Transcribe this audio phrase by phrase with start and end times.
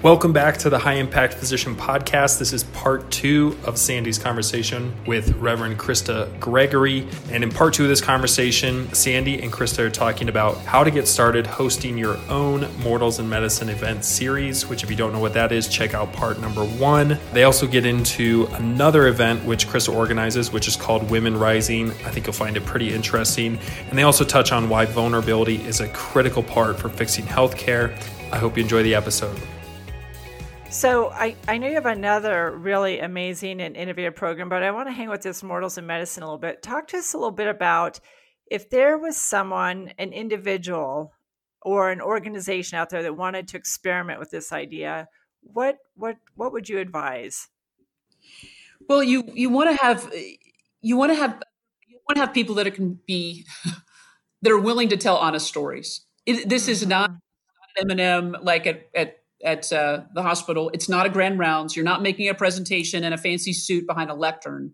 [0.00, 2.38] Welcome back to the High Impact Physician Podcast.
[2.38, 7.04] This is part two of Sandy's conversation with Reverend Krista Gregory.
[7.32, 10.92] And in part two of this conversation, Sandy and Krista are talking about how to
[10.92, 15.18] get started hosting your own Mortals in Medicine event series, which, if you don't know
[15.18, 17.18] what that is, check out part number one.
[17.32, 21.90] They also get into another event which Krista organizes, which is called Women Rising.
[21.90, 23.58] I think you'll find it pretty interesting.
[23.90, 28.00] And they also touch on why vulnerability is a critical part for fixing healthcare.
[28.30, 29.36] I hope you enjoy the episode.
[30.70, 34.88] So I, I know you have another really amazing and innovative program, but I want
[34.88, 36.62] to hang with this Mortals in Medicine a little bit.
[36.62, 38.00] Talk to us a little bit about
[38.50, 41.14] if there was someone, an individual
[41.62, 45.08] or an organization out there that wanted to experiment with this idea,
[45.42, 47.48] what what what would you advise?
[48.88, 50.12] Well, you you want to have
[50.80, 51.42] you want to have
[51.86, 53.46] you want to have people that can be
[54.42, 56.02] that are willing to tell honest stories.
[56.26, 56.72] It, this mm-hmm.
[56.72, 57.90] is not mm-hmm.
[57.90, 60.70] an M&M like at, at at uh, the hospital.
[60.74, 61.76] It's not a grand rounds.
[61.76, 64.72] You're not making a presentation in a fancy suit behind a lectern.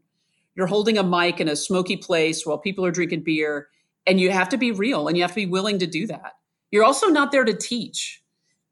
[0.55, 3.69] You're holding a mic in a smoky place while people are drinking beer,
[4.07, 6.35] and you have to be real and you have to be willing to do that.
[6.71, 8.23] You're also not there to teach.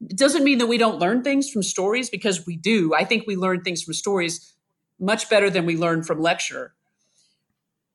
[0.09, 2.95] It doesn't mean that we don't learn things from stories because we do.
[2.95, 4.53] I think we learn things from stories
[4.99, 6.75] much better than we learn from lecture.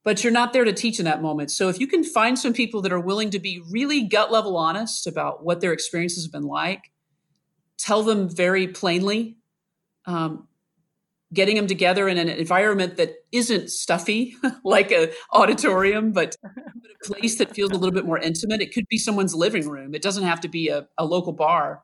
[0.03, 1.51] But you're not there to teach in that moment.
[1.51, 4.55] So if you can find some people that are willing to be really gut level
[4.55, 6.91] honest about what their experiences have been like,
[7.77, 9.37] tell them very plainly,
[10.05, 10.47] um,
[11.33, 17.37] getting them together in an environment that isn't stuffy like a auditorium, but, a place
[17.37, 18.61] that feels a little bit more intimate.
[18.61, 19.93] It could be someone's living room.
[19.93, 21.83] It doesn't have to be a, a local bar.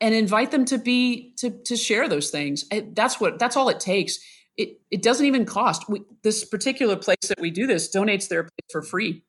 [0.00, 2.66] And invite them to be to to share those things.
[2.92, 4.18] That's what that's all it takes.
[4.56, 5.88] It it doesn't even cost.
[5.88, 9.24] We, this particular place that we do this donates their place for free.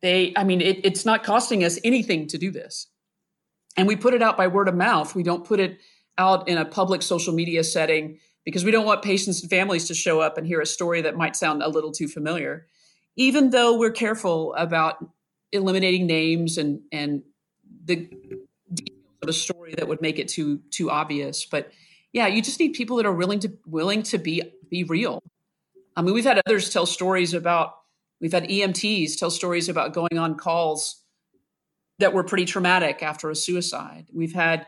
[0.00, 2.88] They, I mean, it, it's not costing us anything to do this
[3.76, 5.14] and we put it out by word of mouth.
[5.14, 5.78] We don't put it
[6.16, 9.94] out in a public social media setting because we don't want patients and families to
[9.94, 12.66] show up and hear a story that might sound a little too familiar.
[13.16, 15.04] Even though we're careful about
[15.52, 17.22] eliminating names and and
[17.84, 17.96] the
[18.72, 21.72] details of a story that would make it too too obvious, but
[22.12, 25.22] yeah, you just need people that are willing to willing to be be real.
[25.96, 27.74] I mean, we've had others tell stories about
[28.20, 31.03] we've had EMTs tell stories about going on calls
[31.98, 34.06] that were pretty traumatic after a suicide.
[34.12, 34.66] We've had,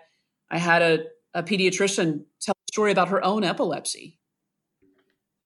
[0.51, 0.99] I had a,
[1.35, 4.19] a pediatrician tell a story about her own epilepsy.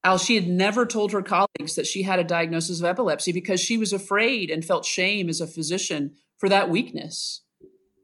[0.05, 3.61] How she had never told her colleagues that she had a diagnosis of epilepsy because
[3.61, 7.43] she was afraid and felt shame as a physician for that weakness.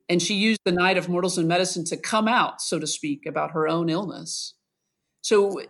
[0.08, 3.24] And she used the night of Mortals in Medicine to come out, so to speak,
[3.26, 4.54] about her own illness.
[5.22, 5.60] So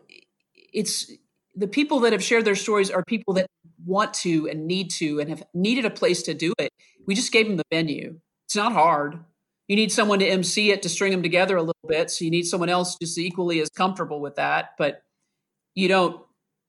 [0.55, 1.11] it's
[1.55, 3.47] the people that have shared their stories are people that
[3.87, 6.71] want to and need to and have needed a place to do it.
[7.07, 8.21] We just gave them the venue.
[8.47, 9.25] It's not hard.
[9.69, 12.11] You need someone to MC it to string them together a little bit.
[12.11, 14.71] So you need someone else just equally as comfortable with that.
[14.79, 15.03] But
[15.75, 16.21] you don't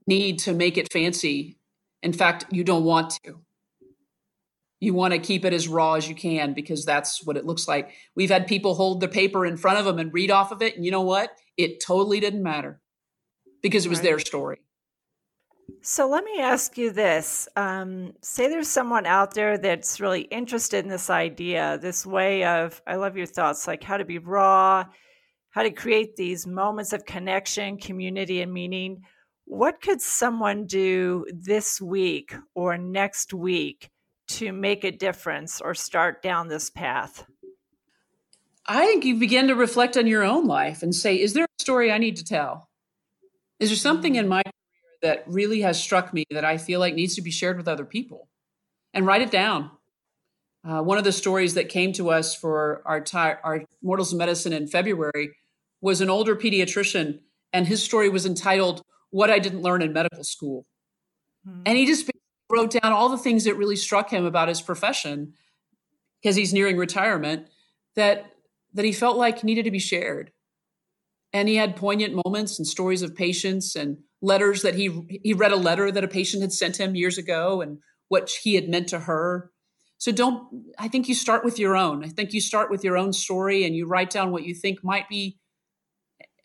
[0.07, 1.57] need to make it fancy.
[2.01, 3.39] In fact, you don't want to.
[4.79, 7.67] You want to keep it as raw as you can because that's what it looks
[7.67, 7.89] like.
[8.15, 10.75] We've had people hold the paper in front of them and read off of it.
[10.75, 11.31] And you know what?
[11.57, 12.79] It totally didn't matter
[13.63, 14.05] because it was right.
[14.05, 14.59] their story.
[15.81, 17.47] So let me ask you this.
[17.55, 22.81] Um, say there's someone out there that's really interested in this idea, this way of,
[22.85, 24.85] I love your thoughts, like how to be raw,
[25.49, 29.03] how to create these moments of connection, community, and meaning.
[29.45, 33.89] What could someone do this week or next week
[34.27, 37.25] to make a difference or start down this path?
[38.65, 41.61] I think you begin to reflect on your own life and say, is there a
[41.61, 42.67] story I need to tell?
[43.59, 44.41] Is there something in my
[45.01, 47.85] that really has struck me that I feel like needs to be shared with other
[47.85, 48.27] people
[48.93, 49.71] and write it down.
[50.67, 53.03] Uh, one of the stories that came to us for our,
[53.43, 55.31] our Mortals of Medicine in February
[55.81, 57.19] was an older pediatrician,
[57.53, 58.81] and his story was entitled
[59.11, 60.65] What I Didn't Learn in Medical School.
[61.47, 61.61] Mm-hmm.
[61.65, 62.09] And he just
[62.49, 65.33] wrote down all the things that really struck him about his profession
[66.21, 67.47] because he's nearing retirement
[67.95, 68.31] that
[68.73, 70.31] that he felt like needed to be shared.
[71.33, 75.51] And he had poignant moments and stories of patients and letters that he he read
[75.51, 78.87] a letter that a patient had sent him years ago and what he had meant
[78.89, 79.51] to her.
[79.99, 82.03] So don't i think you start with your own.
[82.03, 84.83] I think you start with your own story and you write down what you think
[84.83, 85.37] might be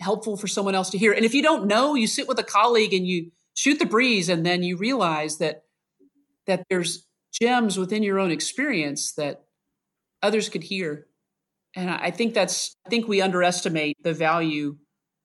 [0.00, 1.12] helpful for someone else to hear.
[1.12, 4.28] And if you don't know you sit with a colleague and you shoot the breeze
[4.28, 5.62] and then you realize that
[6.46, 7.06] that there's
[7.40, 9.44] gems within your own experience that
[10.22, 11.06] others could hear.
[11.74, 14.76] And i think that's i think we underestimate the value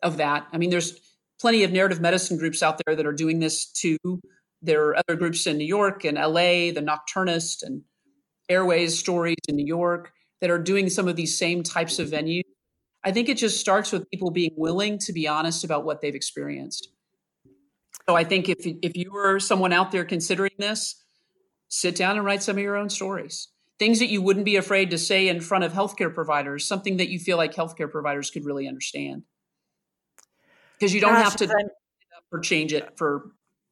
[0.01, 0.47] of that.
[0.53, 1.06] I mean there's
[1.39, 3.97] plenty of narrative medicine groups out there that are doing this too.
[4.61, 7.83] There are other groups in New York and LA, the Nocturnist and
[8.49, 10.11] Airways Stories in New York.
[10.39, 12.43] that are doing some of these same types of venues.
[13.03, 16.13] I think it just starts with people being willing to be honest about what they've
[16.13, 16.89] experienced.
[18.07, 21.03] So I think if if you were someone out there considering this,
[21.69, 23.49] sit down and write some of your own stories.
[23.79, 27.09] Things that you wouldn't be afraid to say in front of healthcare providers, something that
[27.09, 29.23] you feel like healthcare providers could really understand.
[30.79, 31.69] Because you don't Gosh, have to
[32.31, 33.31] or change it for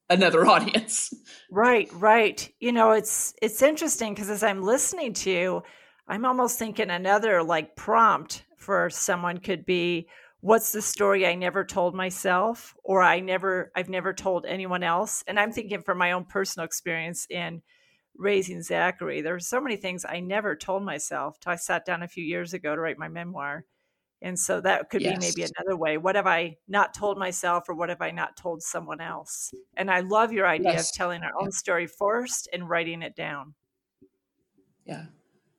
[0.10, 1.14] another audience.
[1.52, 2.50] Right, right.
[2.60, 5.64] You know, it's it's interesting because as I'm listening to you,
[6.08, 10.08] I'm almost thinking another like prompt for someone could be
[10.42, 15.24] what's the story I never told myself or I never I've never told anyone else.
[15.28, 17.62] And I'm thinking from my own personal experience in
[18.18, 22.04] raising Zachary, there were so many things I never told myself till I sat down
[22.04, 23.66] a few years ago to write my memoir.
[24.22, 25.20] And so that could yes.
[25.20, 25.98] be maybe another way.
[25.98, 29.54] What have I not told myself, or what have I not told someone else?
[29.78, 30.90] And I love your idea yes.
[30.90, 33.54] of telling our own story first and writing it down.
[34.86, 35.06] Yeah.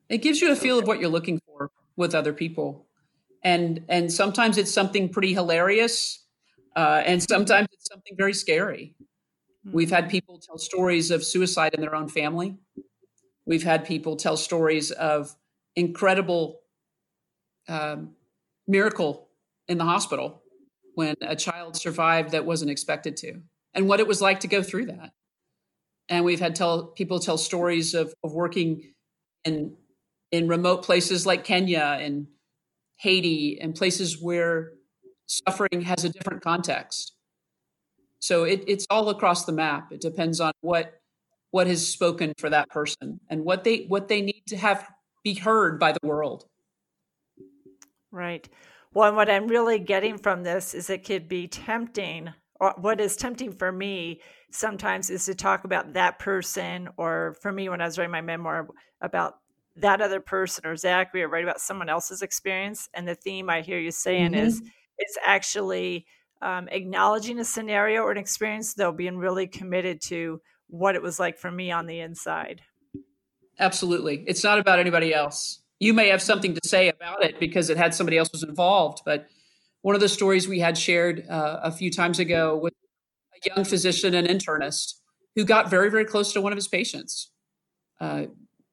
[0.09, 2.87] It gives you a feel of what you're looking for with other people.
[3.43, 6.25] And and sometimes it's something pretty hilarious.
[6.75, 8.95] Uh, and sometimes it's something very scary.
[9.73, 10.11] We've had mm-hmm.
[10.11, 12.57] people tell stories of suicide in their own family.
[13.47, 15.35] We've had people tell stories of
[15.75, 16.61] incredible
[17.69, 18.16] um,
[18.67, 19.29] miracle
[19.69, 20.43] in the hospital
[20.95, 23.41] when a child survived that wasn't expected to,
[23.75, 25.13] and what it was like to go through that.
[26.09, 28.93] And we've had tell people tell stories of, of working
[29.45, 29.77] in
[30.33, 32.27] in remote places like Kenya and
[32.97, 34.73] Haiti and places where
[35.27, 37.17] suffering has a different context
[38.27, 39.93] so it, it's all across the map.
[39.93, 41.01] It depends on what
[41.53, 44.89] what has spoken for that person and what they what they need to have
[45.23, 46.45] be heard by the world.
[48.17, 48.49] Right.
[48.95, 52.99] Well, and what I'm really getting from this is it could be tempting, or what
[52.99, 57.83] is tempting for me sometimes is to talk about that person, or for me when
[57.83, 58.69] I was writing my memoir
[59.03, 59.35] about
[59.77, 62.89] that other person or Zachary, or write about someone else's experience.
[62.95, 64.47] And the theme I hear you saying mm-hmm.
[64.47, 64.63] is
[64.97, 66.07] it's actually
[66.41, 71.21] um, acknowledging a scenario or an experience, though being really committed to what it was
[71.21, 72.63] like for me on the inside.
[73.59, 74.25] Absolutely.
[74.27, 75.61] It's not about anybody else.
[75.79, 79.03] You may have something to say about it because it had somebody else was involved,
[79.05, 79.27] but
[79.83, 82.73] one of the stories we had shared uh, a few times ago with
[83.35, 84.95] a young physician and internist
[85.37, 87.31] who got very, very close to one of his patients.
[88.01, 88.25] Uh,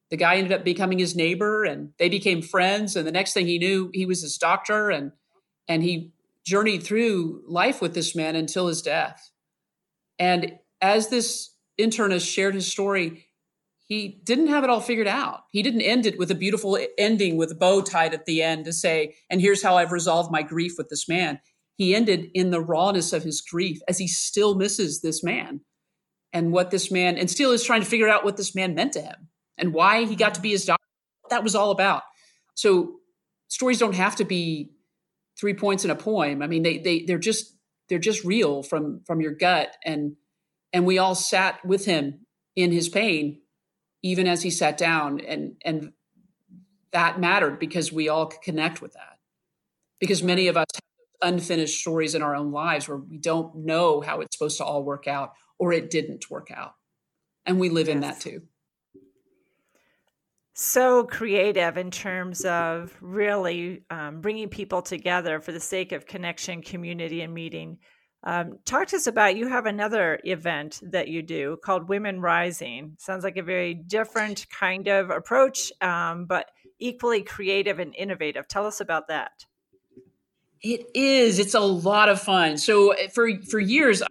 [0.09, 2.95] the guy ended up becoming his neighbor and they became friends.
[2.95, 5.11] And the next thing he knew, he was his doctor and
[5.67, 6.13] and he
[6.45, 9.31] journeyed through life with this man until his death.
[10.19, 13.25] And as this internist shared his story,
[13.93, 15.41] he didn't have it all figured out.
[15.51, 18.65] He didn't end it with a beautiful ending with a bow tied at the end
[18.65, 21.39] to say, and here's how I've resolved my grief with this man.
[21.75, 25.61] He ended in the rawness of his grief as he still misses this man
[26.31, 28.93] and what this man, and still is trying to figure out what this man meant
[28.93, 30.83] to him and why he got to be his doctor.
[31.29, 32.03] That was all about.
[32.55, 32.95] So
[33.47, 34.71] stories don't have to be
[35.39, 36.41] three points in a poem.
[36.41, 37.55] I mean, they they they're just
[37.89, 40.15] they're just real from from your gut, and
[40.71, 42.25] and we all sat with him
[42.55, 43.42] in his pain,
[44.03, 45.93] even as he sat down, and and
[46.91, 49.17] that mattered because we all could connect with that.
[49.99, 54.01] Because many of us have unfinished stories in our own lives where we don't know
[54.01, 56.75] how it's supposed to all work out, or it didn't work out,
[57.45, 57.95] and we live yes.
[57.95, 58.43] in that too
[60.53, 66.61] so creative in terms of really um, bringing people together for the sake of connection,
[66.61, 67.79] community, and meeting.
[68.25, 72.95] Um, talk to us about you have another event that you do called Women Rising.
[72.97, 76.49] Sounds like a very different kind of approach, um, but
[76.79, 78.47] equally creative and innovative.
[78.47, 79.45] Tell us about that.
[80.61, 81.39] It is.
[81.39, 82.57] It's a lot of fun.
[82.57, 84.01] So for for years,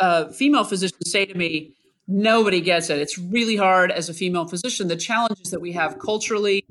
[0.00, 1.74] uh, female physicians say to me,
[2.08, 2.98] nobody gets it.
[2.98, 4.88] It's really hard as a female physician.
[4.88, 6.64] The challenges that we have culturally,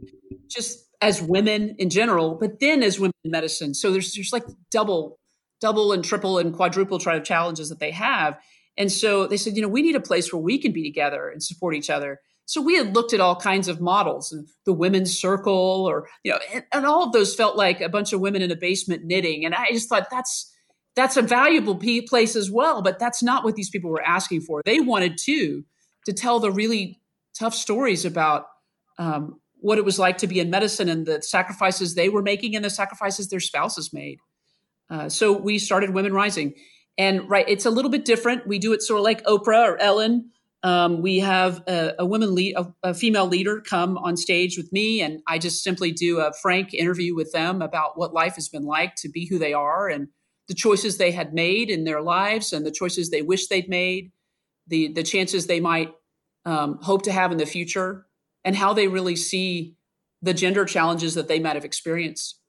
[0.49, 3.73] just as women in general, but then as women in medicine.
[3.73, 5.17] So there's there's like double,
[5.65, 8.37] double and triple and quadruple try of challenges that they have.
[8.77, 11.27] And so they said, you know, we need a place where we can be together
[11.27, 12.19] and support each other.
[12.45, 14.31] So we had looked at all kinds of models,
[14.67, 18.13] the women's circle, or you know, and, and all of those felt like a bunch
[18.13, 19.43] of women in a basement knitting.
[19.43, 20.51] And I just thought that's
[20.95, 21.75] that's a valuable
[22.07, 25.65] place as well but that's not what these people were asking for they wanted to
[26.05, 27.01] to tell the really
[27.37, 28.45] tough stories about
[28.97, 32.55] um, what it was like to be in medicine and the sacrifices they were making
[32.55, 34.19] and the sacrifices their spouses made
[34.89, 36.53] uh, so we started women rising.
[36.97, 38.47] And right it's a little bit different.
[38.47, 40.31] We do it sort of like oprah or ellen.
[40.63, 44.73] Um, we have a, a woman lead, a, a, female leader come on stage with
[44.73, 48.49] me, and I just simply do a frank interview with them about what life has
[48.49, 50.07] been like to be who they are and
[50.47, 54.11] the choices they had made in their lives and the choices they wish they'd made,
[54.65, 55.93] the the chances they might
[56.45, 58.07] um, hope to have in the future,
[58.43, 59.75] and how they really see
[60.23, 62.39] the gender challenges that they might have experienced.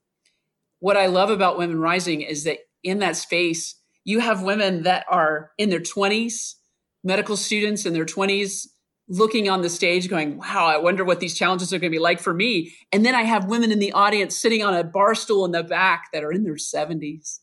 [0.80, 5.04] What I love about Women Rising is that in that space, you have women that
[5.08, 6.54] are in their 20s,
[7.02, 8.66] medical students in their 20s,
[9.08, 12.02] looking on the stage going, wow, I wonder what these challenges are going to be
[12.02, 12.74] like for me.
[12.92, 15.62] And then I have women in the audience sitting on a bar stool in the
[15.62, 17.38] back that are in their 70s.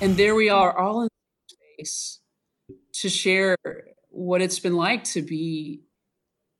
[0.00, 1.08] And there we are, all in
[1.46, 2.20] space
[2.94, 3.56] to share
[4.08, 5.82] what it's been like to be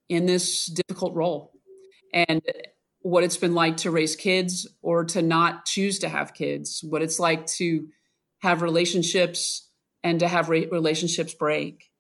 [0.08, 1.52] in this difficult role
[2.12, 2.42] and
[3.02, 7.02] what it's been like to raise kids or to not choose to have kids, what
[7.02, 7.88] it's like to
[8.40, 9.68] have relationships
[10.02, 11.90] and to have re- relationships break,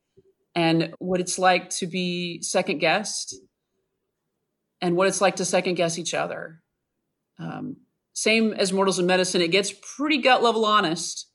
[0.54, 3.36] and what it's like to be second guessed,
[4.80, 6.62] and what it's like to second guess each other.
[7.38, 7.76] Um,
[8.12, 11.28] same as Mortals in Medicine, it gets pretty gut level honest.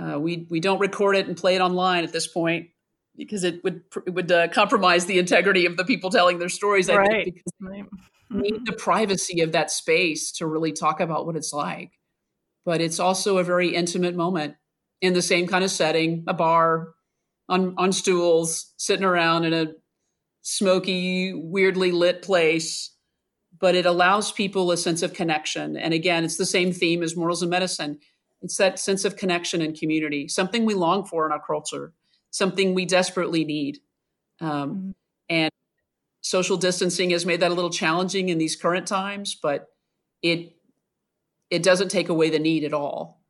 [0.00, 2.68] Uh, we we don't record it and play it online at this point
[3.16, 6.88] because it would it would uh, compromise the integrity of the people telling their stories.
[6.88, 7.10] I right.
[7.10, 7.84] think because right.
[8.30, 8.64] Need mm-hmm.
[8.64, 11.92] the privacy of that space to really talk about what it's like.
[12.64, 14.54] But it's also a very intimate moment
[15.00, 16.90] in the same kind of setting a bar
[17.48, 19.72] on on stools sitting around in a
[20.42, 22.94] smoky weirdly lit place.
[23.58, 25.76] But it allows people a sense of connection.
[25.76, 27.98] And again it's the same theme as Mortals and medicine.
[28.42, 31.92] It's that sense of connection and community something we long for in our culture
[32.30, 33.78] something we desperately need.
[34.40, 34.90] Um, mm-hmm.
[35.28, 35.50] and
[36.20, 39.68] social distancing has made that a little challenging in these current times but
[40.22, 40.56] it
[41.50, 43.20] it doesn't take away the need at all.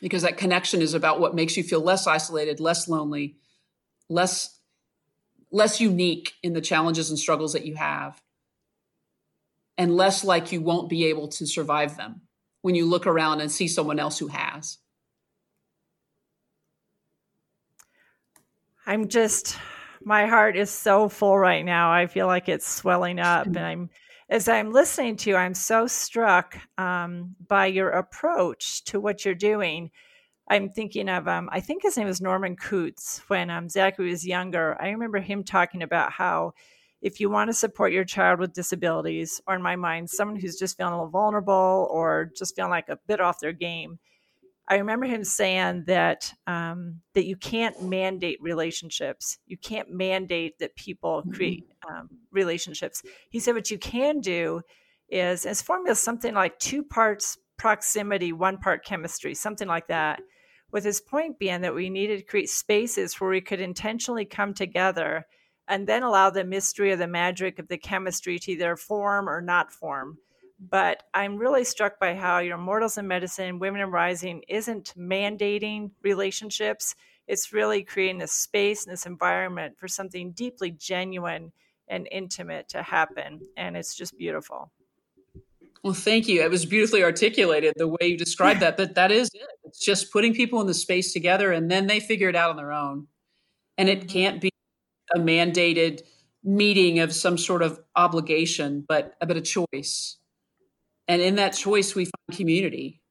[0.00, 3.36] Because that connection is about what makes you feel less isolated less lonely
[4.08, 4.58] less
[5.50, 8.20] less unique in the challenges and struggles that you have
[9.78, 12.22] and less like you won't be able to survive them
[12.62, 14.78] when you look around and see someone else who has.
[18.86, 19.58] I'm just
[20.04, 23.90] my heart is so full right now i feel like it's swelling up and i'm
[24.32, 29.34] as I'm listening to you, I'm so struck um, by your approach to what you're
[29.34, 29.90] doing.
[30.48, 33.20] I'm thinking of, um, I think his name was Norman Kunc.
[33.28, 36.54] When um, Zachary was younger, I remember him talking about how
[37.02, 40.58] if you want to support your child with disabilities, or in my mind, someone who's
[40.58, 43.98] just feeling a little vulnerable or just feeling like a bit off their game,
[44.68, 49.38] I remember him saying that um, that you can't mandate relationships.
[49.46, 51.32] You can't mandate that people mm-hmm.
[51.32, 53.02] create um, relationships.
[53.28, 54.62] He said what you can do
[55.08, 60.20] is his formula is something like two parts proximity, one part chemistry, something like that.
[60.70, 64.54] With his point being that we needed to create spaces where we could intentionally come
[64.54, 65.26] together
[65.68, 69.40] and then allow the mystery or the magic of the chemistry to either form or
[69.40, 70.18] not form
[70.70, 75.90] but I'm really struck by how your Mortals in Medicine, Women in Rising isn't mandating
[76.02, 76.94] relationships.
[77.26, 81.52] It's really creating this space and this environment for something deeply genuine
[81.88, 83.40] and intimate to happen.
[83.56, 84.70] And it's just beautiful.
[85.82, 86.42] Well, thank you.
[86.42, 89.42] It was beautifully articulated the way you described that, but that is it.
[89.64, 92.56] It's just putting people in the space together and then they figure it out on
[92.56, 93.08] their own.
[93.76, 94.08] And it mm-hmm.
[94.08, 94.50] can't be
[95.12, 96.02] a mandated
[96.44, 100.18] meeting of some sort of obligation, but, a but a choice
[101.12, 103.02] and in that choice, we find community.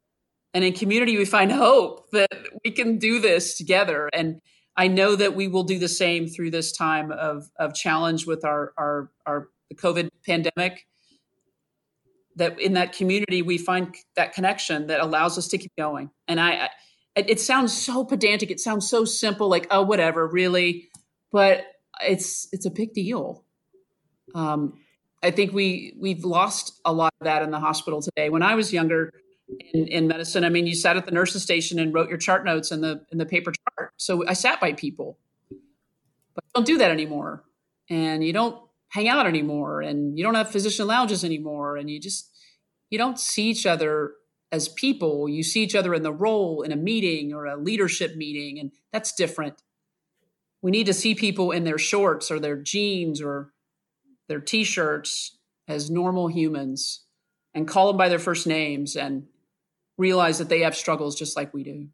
[0.56, 2.32] And in community, we find hope that
[2.66, 4.10] we can do this together.
[4.12, 4.42] And
[4.76, 8.44] I know that we will do the same through this time of, of challenge with
[8.44, 10.88] our, our, our COVID pandemic.
[12.38, 16.10] That in that community, we find that connection that allows us to keep going.
[16.28, 16.70] And I, I
[17.16, 18.50] it, it sounds so pedantic.
[18.50, 20.90] It sounds so simple, like, oh, whatever, really.
[21.32, 21.66] But
[22.02, 23.46] it's it's a big deal.
[24.34, 24.80] Um,
[25.24, 28.30] I think we we've lost a lot of that in the hospital today.
[28.30, 29.14] When I was younger
[29.74, 32.44] in, in medicine, I mean, you sat at the nurse's station and wrote your chart
[32.44, 33.92] notes in the in the paper chart.
[33.98, 35.20] So I sat by people,
[36.34, 37.44] but don't do that anymore,
[37.90, 38.58] and you don't
[38.90, 42.32] hang out anymore, and you don't have physician lounges anymore, and you just
[42.90, 44.14] you don't see each other
[44.52, 45.30] as people.
[45.30, 48.72] You see each other in the role in a meeting or a leadership meeting, and
[48.92, 49.62] that's different.
[50.64, 53.52] We need to see people in their shorts or their jeans or
[54.28, 55.38] their t-shirts
[55.68, 57.06] as normal humans
[57.54, 59.28] and call them by their first names and
[59.98, 61.88] realize that they have struggles just like we do.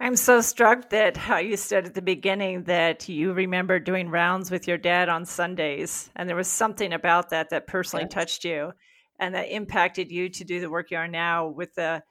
[0.00, 4.48] I'm so struck that how you said at the beginning that you remember doing rounds
[4.48, 8.12] with your dad on Sundays, and there was something about that that personally yes.
[8.12, 8.72] touched you,
[9.18, 12.02] and that impacted you to do the work you are now with the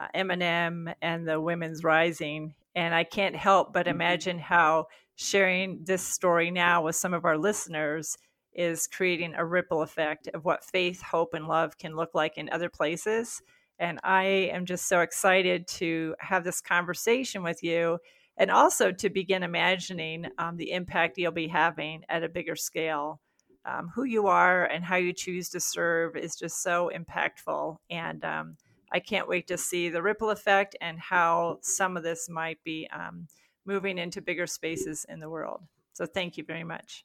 [0.00, 2.54] uh, M&M and the Women's Rising.
[2.76, 3.96] And I can't help but mm-hmm.
[3.96, 4.86] imagine how
[5.22, 8.18] sharing this story now with some of our listeners
[8.54, 12.50] is creating a ripple effect of what faith, hope, and love can look like in
[12.50, 13.42] other places.
[13.78, 17.98] And I am just so excited to have this conversation with you
[18.36, 23.20] and also to begin imagining um, the impact you'll be having at a bigger scale.
[23.64, 27.76] um, who you are and how you choose to serve is just so impactful.
[27.90, 28.56] And um,
[28.92, 32.88] I can't wait to see the ripple effect and how some of this might be
[32.94, 33.28] um,
[33.64, 35.62] moving into bigger spaces in the world.
[35.92, 37.04] So thank you very much.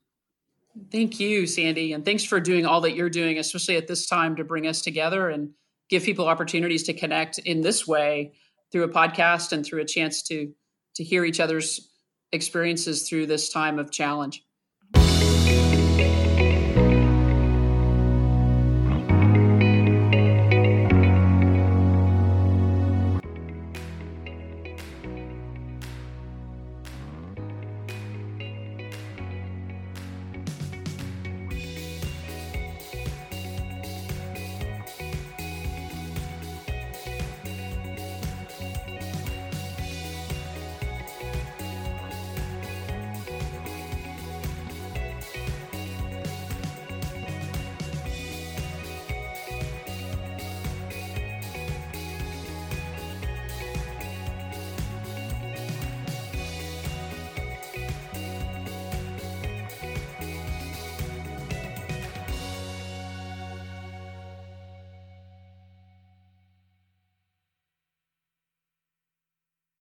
[0.91, 1.93] Thank you, Sandy.
[1.93, 4.81] And thanks for doing all that you're doing, especially at this time to bring us
[4.81, 5.51] together and
[5.89, 8.33] give people opportunities to connect in this way
[8.71, 10.53] through a podcast and through a chance to
[10.95, 11.91] to hear each other's
[12.31, 14.43] experiences through this time of challenge.